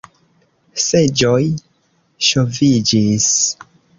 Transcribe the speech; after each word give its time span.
Seĝoj 0.83 1.43
ŝoviĝis. 2.29 3.31